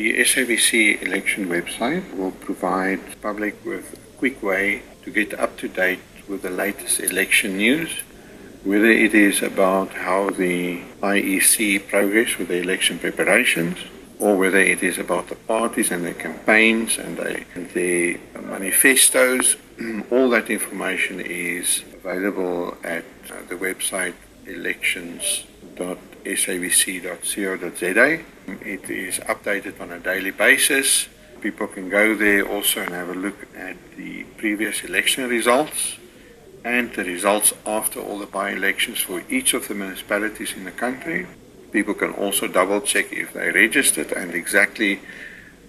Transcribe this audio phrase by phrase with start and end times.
[0.00, 5.68] The SABC election website will provide public with a quick way to get up to
[5.68, 7.90] date with the latest election news,
[8.64, 13.76] whether it is about how the IEC progress with the election preparations,
[14.18, 17.44] or whether it is about the parties and their campaigns and their,
[17.74, 19.56] their manifestos.
[20.10, 24.14] All that information is available at uh, the website
[25.80, 28.20] elections.sabc.co.za.
[28.62, 31.08] It is updated on a daily basis.
[31.40, 35.96] People can go there also and have a look at the previous election results
[36.64, 40.70] and the results after all the by elections for each of the municipalities in the
[40.70, 41.26] country.
[41.72, 45.00] People can also double check if they registered and exactly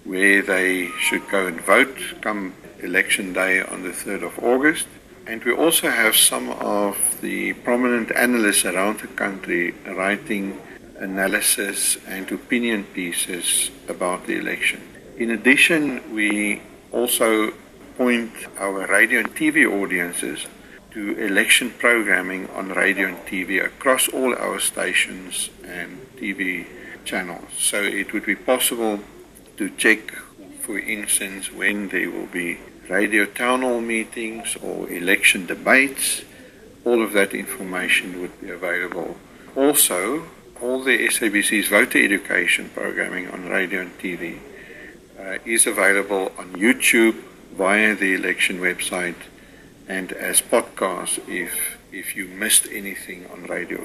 [0.03, 4.88] where they should go and vote come election day on the 3rd of August.
[5.27, 10.59] And we also have some of the prominent analysts around the country writing
[10.97, 14.81] analysis and opinion pieces about the election.
[15.17, 16.61] In addition, we
[16.91, 17.53] also
[17.97, 20.47] point our radio and TV audiences
[20.92, 26.66] to election programming on radio and TV across all our stations and TV
[27.05, 27.49] channels.
[27.58, 28.99] So it would be possible
[29.58, 30.14] to check,
[30.72, 36.22] for instance, when there will be radio town hall meetings or election debates.
[36.86, 39.17] All of that information would be available.
[39.53, 40.23] Also,
[40.61, 44.39] all the SABC's voter education programming on radio and TV
[45.19, 47.17] uh, is available on YouTube
[47.52, 49.22] via the election website
[49.89, 53.77] and as podcasts if if you missed anything on radio